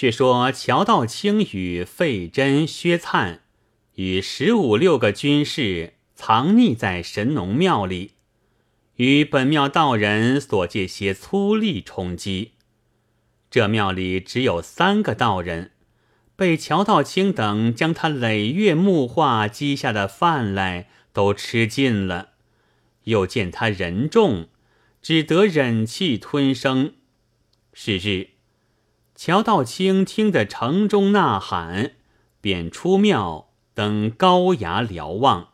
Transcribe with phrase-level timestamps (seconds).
[0.00, 3.42] 却说乔道清与费真、薛灿
[3.96, 8.12] 与十五六个军士藏匿在神农庙里，
[8.96, 12.52] 与本庙道人所借些粗力冲击。
[13.50, 15.72] 这庙里只有三个道人，
[16.34, 22.30] 被乔道清等将他累月木化积下的饭来都吃尽了，
[23.04, 24.48] 又见他人重，
[25.02, 26.94] 只得忍气吞声。
[27.74, 28.29] 是日。
[29.22, 31.92] 乔道清听得城中呐喊，
[32.40, 35.48] 便出庙登高崖瞭望，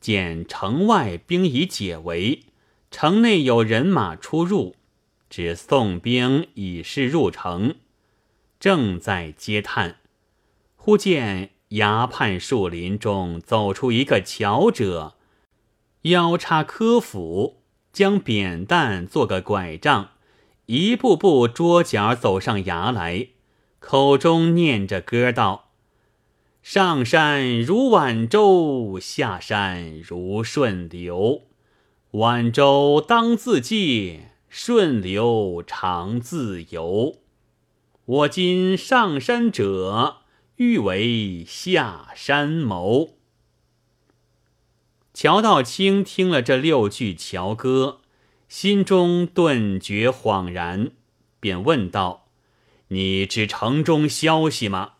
[0.00, 2.44] 见城外兵已解围，
[2.92, 4.76] 城内有人马出入，
[5.28, 7.74] 知宋兵已是入城，
[8.60, 9.96] 正在嗟叹，
[10.76, 15.14] 忽见崖畔树林中走出一个樵者，
[16.02, 17.60] 腰插科斧，
[17.92, 20.10] 将扁担做个拐杖。
[20.66, 23.28] 一步步桌角走上崖来，
[23.78, 25.72] 口中念着歌道
[26.62, 31.42] ：“上山如晚舟，下山如顺流。
[32.12, 37.16] 晚舟当自借，顺流常自由。
[38.06, 40.18] 我今上山者，
[40.56, 43.18] 欲为下山谋。”
[45.12, 48.00] 乔道清听了这六句乔歌。
[48.48, 50.92] 心中顿觉恍然，
[51.40, 52.28] 便问道
[52.88, 54.92] ：“你知城中消息吗？”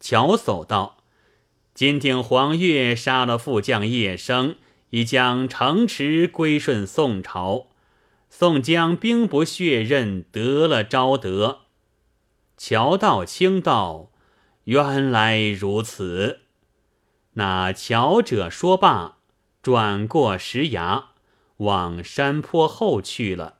[0.00, 0.98] 乔叟道
[1.74, 4.56] ：“金鼎黄钺杀了副将叶生，
[4.90, 7.68] 已将城池归顺宋朝。
[8.28, 11.60] 宋江兵不血刃，得了昭德。”
[12.58, 14.10] 乔道清道
[14.64, 16.40] ：“原来如此。”
[17.34, 19.18] 那乔者说罢，
[19.62, 21.11] 转过石崖。
[21.62, 23.58] 往山坡后去了。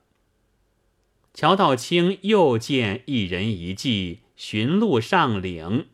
[1.34, 5.86] 乔道清又见一人一骑寻路上岭，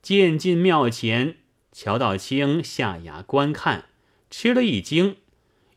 [0.00, 1.36] 渐进庙前，
[1.72, 3.86] 乔道清下崖观看，
[4.30, 5.16] 吃了一惊，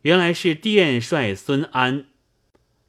[0.04, 2.06] 原来是殿帅孙安。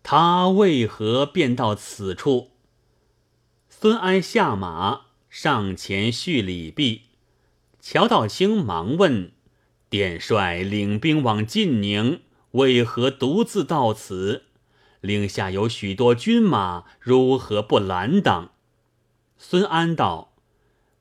[0.02, 2.52] 他为何便到此处？
[3.68, 7.02] 孙安下马上前叙礼毕，
[7.80, 9.32] 乔道清忙问
[9.90, 12.20] ：“殿帅领兵往晋宁？”
[12.52, 14.44] 为何独自到此？
[15.00, 18.52] 令下有许多军马，如何不拦挡？
[19.38, 20.34] 孙安道：“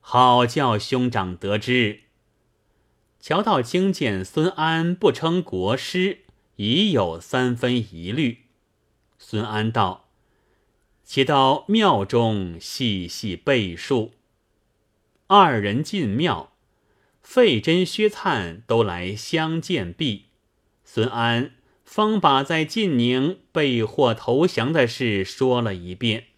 [0.00, 2.00] 好叫兄长得知。”
[3.18, 6.20] 乔道清见孙安不称国师，
[6.56, 8.44] 已有三分疑虑。
[9.18, 10.10] 孙安道
[11.02, 14.12] ：“且到庙中细细背述。”
[15.26, 16.52] 二人进庙，
[17.20, 20.25] 费真、薛灿都来相见毕。
[20.88, 21.50] 孙安
[21.84, 26.28] 方把在晋宁被获投降的事说了一遍，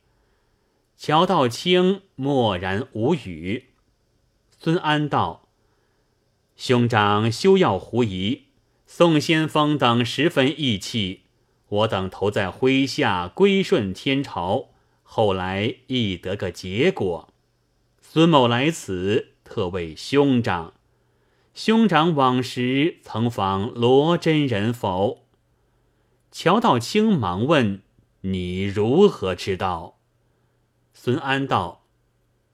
[0.96, 3.66] 乔道清默然无语。
[4.58, 5.48] 孙安道
[6.56, 8.44] ：“兄长休要狐疑，
[8.86, 11.24] 宋先锋等十分义气，
[11.68, 14.70] 我等投在麾下归顺天朝，
[15.02, 17.28] 后来亦得个结果。
[18.00, 20.72] 孙某来此，特为兄长。”
[21.60, 25.24] 兄长往时曾访罗真人否？
[26.30, 27.82] 乔道清忙问
[28.22, 29.98] ：“你如何知道？”
[30.94, 31.82] 孙安道：“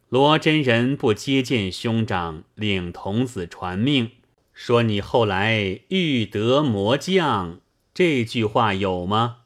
[0.08, 4.12] 罗真人不接见兄长，令童子传命，
[4.54, 7.60] 说你后来欲得魔将，
[7.92, 9.40] 这句话有吗？”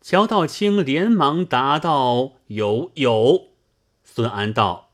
[0.00, 3.48] 乔道清连忙答道：“有有。”
[4.02, 4.92] 孙安道：“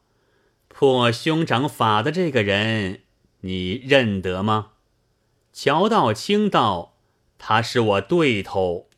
[0.66, 3.02] 破兄长法的这个人。”
[3.40, 4.72] 你认得吗？
[5.52, 6.94] 乔道清道
[7.38, 8.88] ：“他是我对头，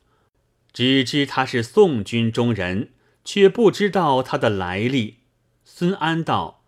[0.73, 2.91] 只知他是宋军中人，
[3.23, 5.19] 却不知道他的来历。”
[5.65, 6.63] 孙安道：“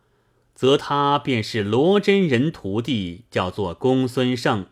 [0.56, 4.67] 则他便是罗真人徒弟，叫做公孙胜，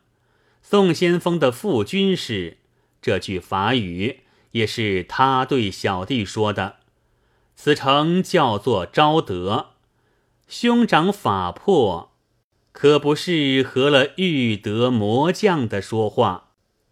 [0.61, 2.57] 宋先锋的副军师。
[3.01, 6.77] 这句法语也是他对小弟说的。
[7.55, 9.71] 此城叫做昭德，
[10.47, 12.09] 兄长法破。”
[12.71, 16.49] 可不是合了玉德魔将的说话。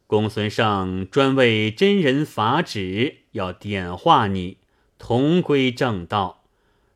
[0.07, 4.57] 公孙胜专为真人法旨，要点化你，
[4.97, 6.43] 同归正道，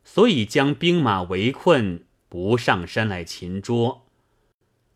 [0.02, 4.06] 所以将兵马围困，不上山来擒捉。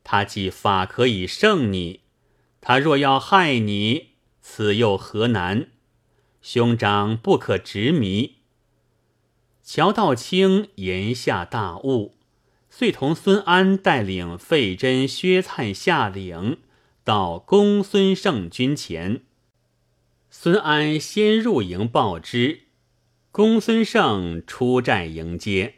[0.02, 2.00] 他既法可以胜你，
[2.60, 4.08] 他若要害你，
[4.40, 5.68] 此又何难？
[6.42, 8.38] 兄长不可执迷。
[9.62, 12.17] 乔道清言下大悟。
[12.78, 16.58] 遂同孙安带领费真、薛灿下岭，
[17.02, 19.22] 到公孙胜军前。
[20.30, 22.66] 孙安先入营报知，
[23.32, 25.74] 公孙胜出寨迎接。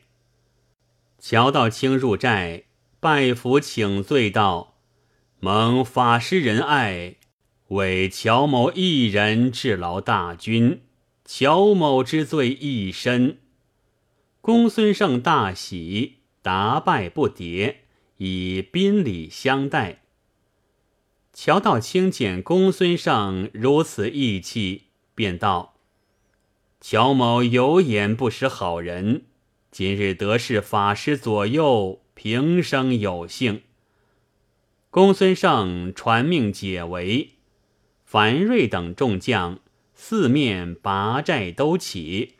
[1.18, 2.64] 乔道清入寨
[3.00, 4.76] 拜服请罪道
[5.40, 7.16] ：“蒙法师仁爱，
[7.68, 10.82] 为乔某一人治劳大军，
[11.24, 13.38] 乔某之罪一身。”
[14.42, 17.76] 公孙胜大喜，答拜不迭，
[18.16, 20.00] 以宾礼相待。
[21.32, 24.84] 乔道清见公孙胜如此义气，
[25.14, 25.74] 便道
[26.80, 29.24] ：“乔某有眼不识好人。”
[29.70, 33.62] 今日得是法师左右，平生有幸。
[34.90, 37.34] 公孙胜传命解围，
[38.04, 39.60] 樊瑞等众将
[39.94, 42.34] 四面拔寨都起。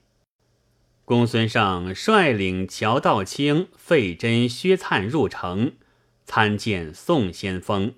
[1.10, 5.72] 公孙胜率领乔道清、费真、薛灿入城
[6.24, 7.94] 参见宋先锋。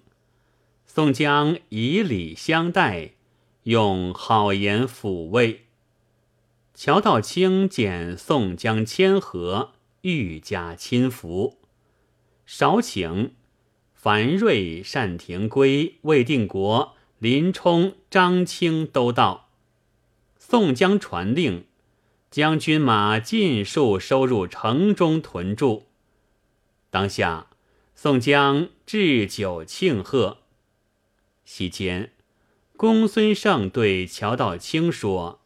[0.87, 3.11] 宋江以礼相待，
[3.64, 5.67] 用好言抚慰。
[6.73, 11.59] 乔道清见宋江谦和，愈加亲服。
[12.47, 13.35] 少请
[13.93, 19.50] 樊瑞、单廷圭、魏定国、林冲、张清都到。
[20.38, 21.67] 宋江传令，
[22.32, 25.88] 将军马尽数收入城中屯驻。
[26.88, 27.49] 当下，
[27.94, 30.38] 宋江置酒庆贺。
[31.44, 32.11] 席间，
[32.75, 35.40] 公孙胜对乔道清说。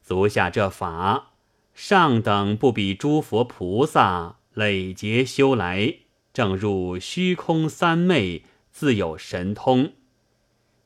[0.00, 1.32] 足下这法，
[1.74, 5.96] 上等不比诸佛菩萨累劫修来，
[6.32, 9.90] 正入虚空三昧，自有神通；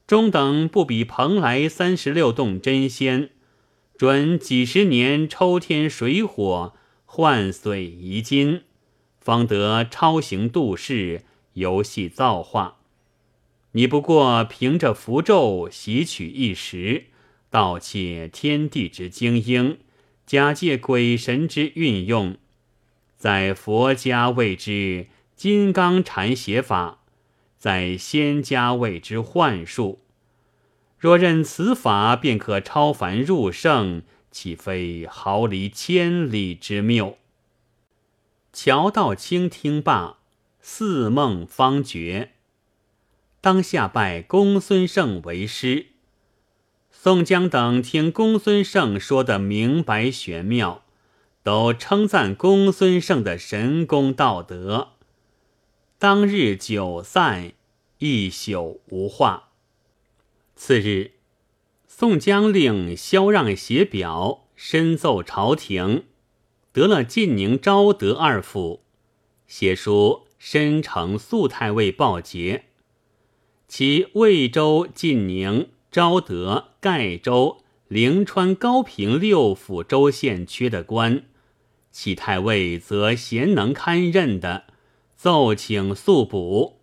[0.06, 3.32] 中等不比蓬莱三十六洞真仙，
[4.00, 6.72] 准几十年抽天水火，
[7.04, 8.62] 换髓移金，
[9.20, 11.20] 方得超行度世，
[11.52, 12.78] 游戏造化。
[13.72, 17.08] 你不过凭着符咒习取一时。
[17.50, 19.76] 盗窃天地之精英，
[20.24, 22.38] 假借鬼神之运用，
[23.18, 27.00] 在佛家谓之金刚禅写法，
[27.58, 30.00] 在仙家谓之幻术。
[31.00, 37.16] 若认此法便可超凡入圣，岂非毫厘千里之谬？
[38.52, 40.18] 乔道清听罢，
[40.60, 42.32] 似梦方觉，
[43.40, 45.86] 当下拜公孙胜为师。
[46.90, 50.82] 宋江等听公孙胜说的明白玄妙，
[51.42, 54.88] 都称赞公孙胜的神功道德。
[55.98, 57.52] 当日酒散，
[58.00, 59.49] 一宿无话。
[60.62, 61.12] 次日，
[61.88, 66.04] 宋江令萧让写表，申奏朝廷，
[66.70, 68.82] 得了晋宁、昭德二府，
[69.46, 72.66] 写书申呈肃太尉报捷，
[73.66, 75.70] 其魏州、晋宁。
[75.90, 81.24] 昭德、盖州、灵川、高平六府州县缺的官，
[81.90, 84.64] 其太尉则贤能堪任的，
[85.16, 86.80] 奏请速补，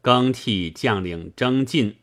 [0.00, 1.98] 更替将领征进。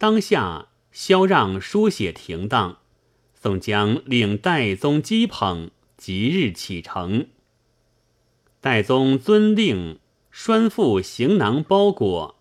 [0.00, 2.78] 当下萧让书写停当，
[3.34, 5.68] 宋江领戴宗击捧，
[5.98, 7.26] 即日启程。
[8.62, 9.98] 戴宗遵令，
[10.32, 12.36] 拴缚行囊包裹，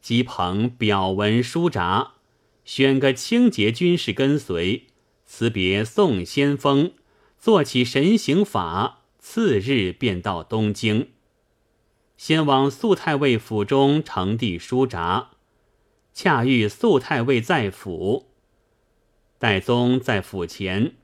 [0.00, 2.14] 击捧表文书札。
[2.64, 4.88] 选个清洁军士跟随，
[5.24, 6.94] 辞别宋先锋，
[7.38, 9.02] 做起神行法。
[9.20, 11.10] 次日便到东京，
[12.16, 15.30] 先往肃太尉府中呈递书札，
[16.14, 18.30] 恰遇肃太尉在府。
[19.38, 20.94] 戴宗在府前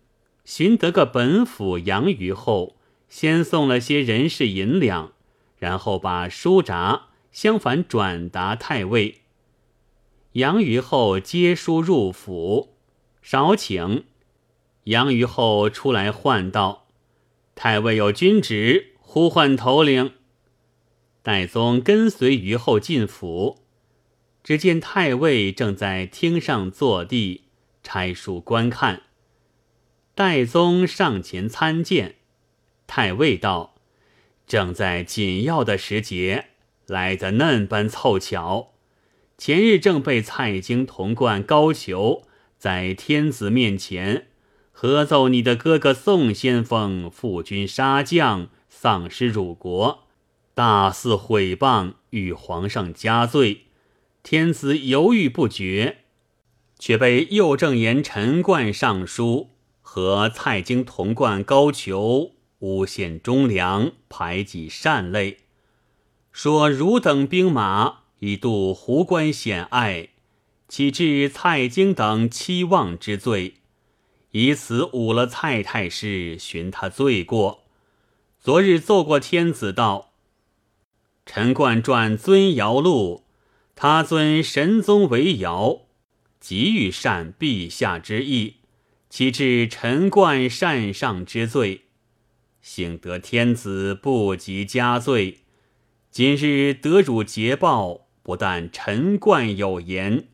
[0.44, 2.76] 寻得个本府杨虞后，
[3.08, 5.12] 先送了些人事银两，
[5.58, 9.22] 然后把书札相反转达太尉。
[10.34, 12.76] 杨虞后接书入府，
[13.20, 14.04] 少请。
[14.84, 16.86] 杨虞后出来唤道
[17.56, 20.12] ：“太尉有君旨，呼唤头领。”
[21.22, 23.59] 戴宗跟随虞后进府，
[24.42, 27.44] 只见太尉正在厅上坐地
[27.82, 29.02] 拆书观看。
[30.14, 32.16] 戴宗上前参见，
[32.86, 33.74] 太尉道
[34.46, 36.46] ：“正在紧要的时节，
[36.86, 38.72] 来得嫩般凑巧。”
[39.38, 42.24] 前日正被蔡京、童贯、高俅
[42.58, 44.26] 在天子面前
[44.70, 50.04] 合奏你的哥哥宋先锋负军杀将，丧失辱国，
[50.52, 53.68] 大肆毁谤，与皇上加罪。
[54.22, 55.98] 天子犹豫不决，
[56.78, 59.50] 却被右正言陈冠上书
[59.80, 65.38] 和蔡京、童贯、高俅诬陷忠良，排挤善类，
[66.32, 68.00] 说汝等兵马。
[68.22, 70.10] 以度湖关险隘，
[70.68, 73.54] 岂致蔡京等期望之罪？
[74.32, 77.62] 以此侮了蔡太师，寻他罪过。
[78.38, 80.12] 昨日奏过天子道：
[81.24, 83.24] 陈冠传尊尧录，
[83.82, 85.86] 他尊神宗为尧，
[86.38, 88.56] 极欲善陛下之意，
[89.08, 91.84] 岂至陈冠善上之罪？
[92.60, 95.38] 幸得天子不及加罪。
[96.10, 100.28] 今日得汝捷报，不但陈冠有言，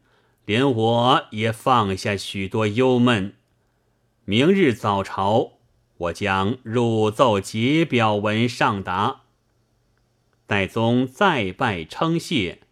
[0.45, 3.35] 连我也放下许多忧闷。
[4.25, 5.53] 明日早朝，
[5.99, 9.21] 我将入奏节表文上达。
[10.49, 12.62] 戴宗再拜称谢，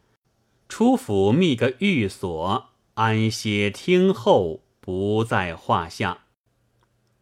[0.77, 6.25] 出府觅个寓所安歇听候，不在话下。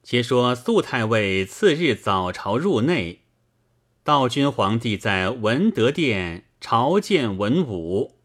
[0.03, 3.25] 且说肃太尉次日早朝入内，
[4.03, 8.17] 道君皇帝在文德殿朝见文武。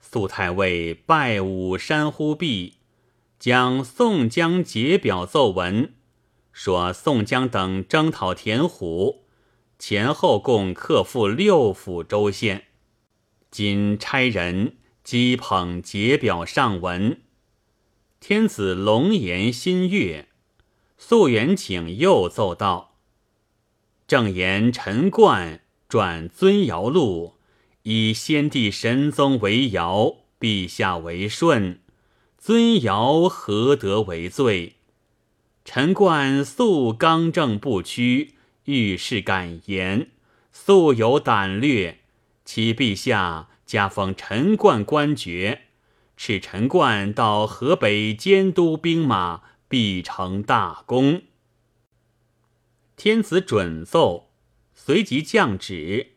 [0.00, 2.74] 肃太尉拜武山忽毕。
[3.40, 5.94] 将宋江解表奏文，
[6.52, 9.24] 说宋江等征讨田虎，
[9.80, 12.66] 前后共克复六府州县。
[13.60, 17.22] 今差人击捧解表上文。
[18.20, 20.28] 天子龙颜新悦，
[20.96, 22.94] 素元请又奏道：
[24.06, 27.34] 正言陈冠转尊尧录，
[27.82, 31.80] 以先帝神宗为尧，陛下为舜。
[32.38, 34.76] 尊尧何得为罪？
[35.64, 38.34] 陈冠素刚正不屈，
[38.66, 40.10] 遇事敢言，
[40.52, 41.98] 素有胆略。
[42.50, 45.64] 启陛下加封陈冠官爵，
[46.16, 51.24] 敕陈冠到河北监督兵马，必成大功。
[52.96, 54.30] 天子准奏，
[54.72, 56.12] 随即降旨：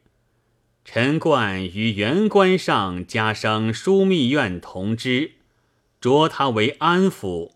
[0.85, 5.33] 陈冠于原官上加升枢密院同知。
[6.00, 7.51] 擢他为安抚，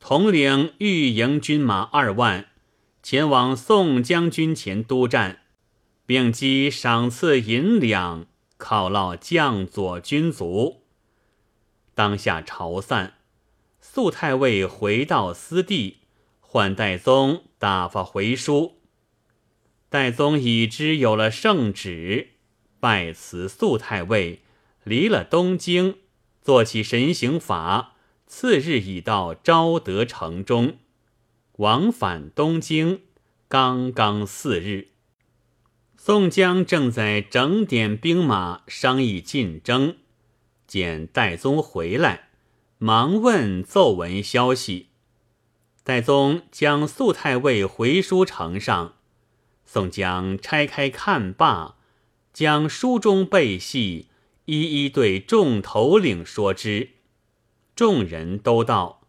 [0.00, 2.46] 统领御营军马二万，
[3.00, 5.42] 前往宋将军前督战，
[6.08, 8.24] 并积赏赐银两，
[8.58, 10.84] 犒劳将佐军卒。
[11.94, 13.18] 当下朝散，
[13.82, 15.98] 肃太尉回到私地，
[16.40, 18.78] 唤戴宗打发回书。
[19.90, 22.28] 戴宗已知有了圣旨，
[22.80, 24.40] 拜辞肃太尉，
[24.84, 25.96] 离了东京。
[26.40, 27.96] 做起神行法，
[28.26, 30.78] 次日已到昭德城中，
[31.56, 33.02] 往返东京，
[33.46, 34.88] 刚刚四日。
[36.00, 39.96] 宋江正在整点兵马，商议进征，
[40.64, 42.28] 见戴宗回来，
[42.78, 44.86] 忙问奏闻消息。
[45.82, 48.94] 戴宗将肃太尉回书呈上，
[49.66, 51.74] 宋江拆开看罢，
[52.32, 54.06] 将书中背细。
[54.44, 56.90] 一一对众头领说之，
[57.74, 59.02] 众人都道：“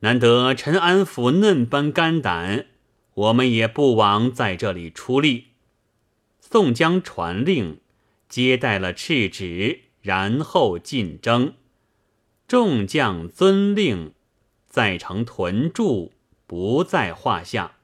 [0.00, 2.66] 难得陈安府嫩般肝胆，
[3.14, 5.46] 我们也不枉在这里出力。”
[6.52, 7.80] 宋江传令，
[8.28, 11.54] 接待了敕旨，然后进征。
[12.46, 14.12] 众将遵令，
[14.68, 16.12] 在城屯驻，
[16.46, 17.76] 不在话下。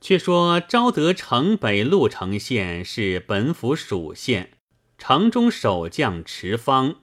[0.00, 4.52] 却说昭德城北鹿城县是本府属县。
[4.96, 7.00] 城中守将池方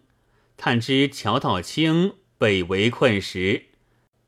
[0.56, 3.66] 探知乔道清被围困时，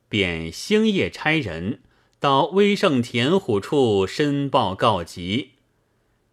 [0.10, 1.82] 便星夜差人
[2.20, 5.52] 到威胜田虎处申报告急。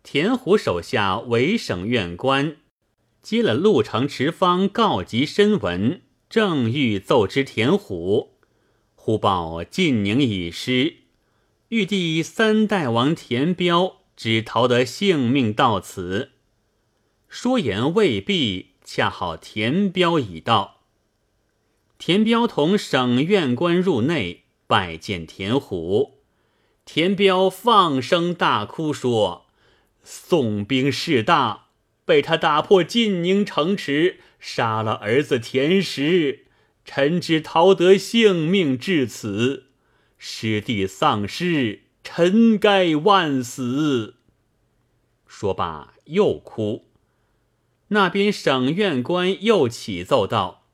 [0.05, 2.59] 田虎手下为省院官
[3.23, 8.35] 接了陆城池方告急申文，正欲奏知田虎，
[8.95, 10.99] 忽报晋宁已失，
[11.69, 16.33] 玉帝三代王田彪只逃得性命到此。
[17.27, 20.83] 说言未毕，恰好田彪已到。
[21.97, 26.19] 田彪同省院官入内拜见田虎，
[26.85, 29.44] 田彪放声大哭说
[30.05, 31.69] ：“宋兵势大，
[32.05, 36.45] 被他打破晋宁城池，杀了儿子田石，
[36.85, 39.65] 臣只逃得性命至此。
[40.19, 44.17] 师弟丧失，臣该万死。”
[45.27, 46.85] 说罢又哭。
[47.89, 50.65] 那边省院官又启奏道：“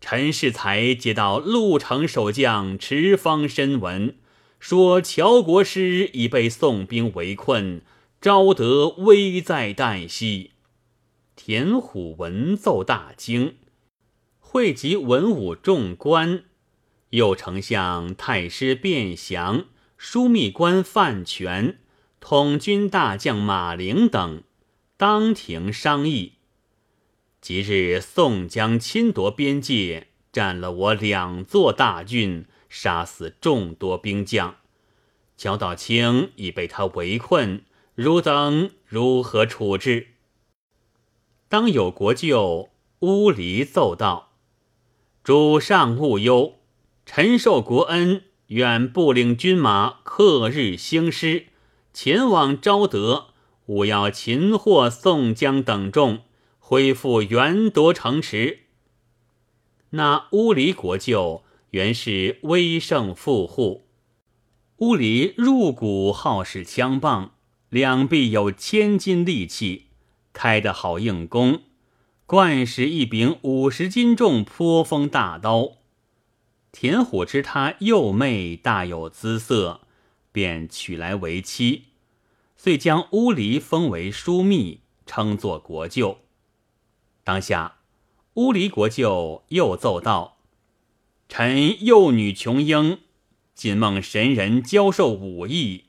[0.00, 4.16] 陈世才接到陆城守将池方申文，
[4.58, 7.82] 说乔国师已被宋兵围困，
[8.22, 10.52] 昭德危在旦夕。”
[11.34, 13.56] 田虎闻奏大惊，
[14.38, 16.44] 汇集文武众官，
[17.10, 19.64] 右丞相太师卞祥、
[19.98, 21.80] 枢密官范全、
[22.20, 24.44] 统军大将马陵等，
[24.96, 26.34] 当庭商议。
[27.40, 34.58] 即日宋江侵夺边界，占了我两座大郡，杀死众多兵将。
[35.36, 37.64] 焦道清已被他围困，
[37.94, 40.14] 汝等如何处置？
[41.50, 42.70] 当有国舅
[43.00, 44.32] 乌离奏道
[45.22, 46.54] ：“主上勿忧，
[47.04, 51.48] 臣受国恩，愿不领军马，克日兴师，
[51.92, 53.26] 前往昭德，
[53.66, 56.20] 务要擒获宋江等众，
[56.58, 58.60] 恢复元夺城池。”
[59.94, 63.86] 那乌离国舅原是威胜富户。
[64.78, 67.31] 乌离入谷好使枪棒，
[67.72, 69.86] 两臂有千斤力气，
[70.34, 71.62] 开得好硬弓，
[72.26, 75.78] 惯使一柄五十斤重颇锋大刀。
[76.70, 79.80] 田虎知他幼妹大有姿色，
[80.30, 81.84] 便娶来为妻，
[82.58, 86.18] 遂将乌离封为枢密，称作国舅。
[87.24, 87.78] 当下，
[88.34, 90.36] 乌离国舅又奏道
[91.26, 92.98] ：“臣幼女琼英。”
[93.56, 95.84] 今梦神人教授武艺，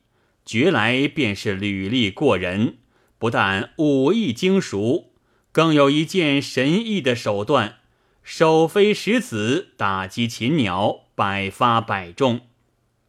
[0.46, 2.78] 觉来便是履历过人。
[3.18, 5.12] 不但武艺精熟，
[5.52, 7.78] 更有一件神异的手段：
[8.22, 12.42] 手飞石子，打击禽鸟，百发百中。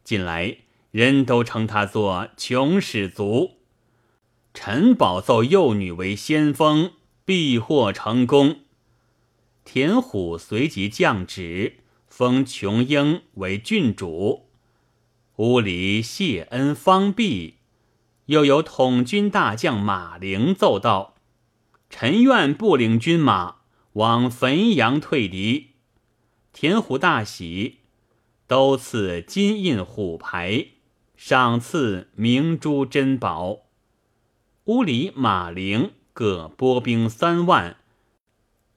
[0.03, 0.57] 近来
[0.91, 3.57] 人都称他做穷始族。
[4.53, 6.93] 臣保奏幼女为先锋，
[7.25, 8.61] 必获成功。
[9.65, 14.44] 田虎随即降旨，封琼英为郡主。
[15.37, 17.55] 屋里谢恩方毕，
[18.27, 21.15] 又有统军大将马陵奏道
[21.89, 23.57] ：“臣愿不领军马
[23.93, 25.71] 往汾阳退敌。”
[26.53, 27.79] 田虎大喜，
[28.47, 30.67] 都赐金印虎牌，
[31.17, 33.65] 赏赐明珠珍宝。
[34.65, 37.75] 屋里马陵各拨兵三万，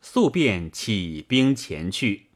[0.01, 2.31] 速便起兵前去。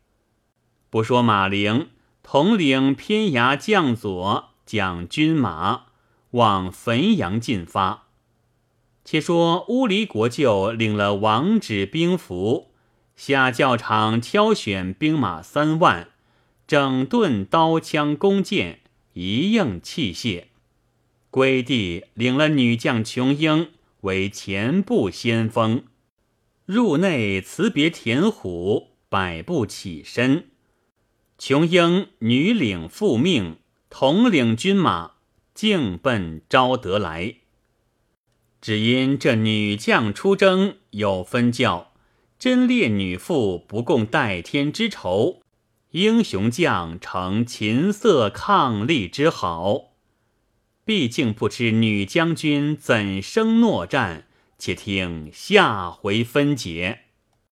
[0.88, 1.88] 不说马陵。
[2.22, 5.86] 统领偏衙将佐将军马
[6.30, 8.04] 往汾阳进发。
[9.04, 12.70] 且说乌离国舅领了王旨兵符，
[13.16, 16.08] 下教场挑选兵马三万，
[16.66, 18.80] 整顿刀枪弓箭，
[19.14, 20.44] 一应器械。
[21.30, 25.84] 归地领了女将琼英为前部先锋，
[26.64, 30.51] 入内辞别田虎，百步起身。
[31.44, 33.56] 琼英女领复命，
[33.90, 35.14] 统领军马，
[35.52, 37.38] 径奔昭德来。
[38.60, 41.94] 只因这女将出征有分教，
[42.38, 45.42] 贞烈女妇不共戴天之仇，
[45.90, 49.94] 英雄将成琴瑟伉俪之好。
[50.84, 57.06] 毕竟不知女将军怎生诺战，且听下回分解。